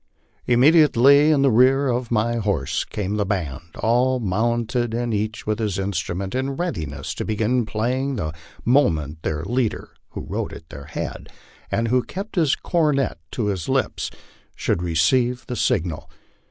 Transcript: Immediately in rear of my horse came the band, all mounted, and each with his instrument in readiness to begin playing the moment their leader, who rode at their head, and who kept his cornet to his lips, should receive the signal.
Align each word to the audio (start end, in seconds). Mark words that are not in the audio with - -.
Immediately 0.47 1.29
in 1.29 1.43
rear 1.45 1.87
of 1.87 2.09
my 2.09 2.37
horse 2.37 2.83
came 2.85 3.17
the 3.17 3.23
band, 3.23 3.75
all 3.81 4.19
mounted, 4.19 4.95
and 4.95 5.13
each 5.13 5.45
with 5.45 5.59
his 5.59 5.77
instrument 5.77 6.33
in 6.33 6.57
readiness 6.57 7.13
to 7.13 7.23
begin 7.23 7.67
playing 7.67 8.15
the 8.15 8.33
moment 8.65 9.21
their 9.21 9.43
leader, 9.45 9.89
who 10.09 10.21
rode 10.27 10.53
at 10.53 10.67
their 10.69 10.85
head, 10.85 11.29
and 11.69 11.89
who 11.89 12.01
kept 12.01 12.33
his 12.35 12.55
cornet 12.55 13.19
to 13.29 13.45
his 13.45 13.69
lips, 13.69 14.09
should 14.55 14.81
receive 14.81 15.45
the 15.45 15.55
signal. 15.55 16.09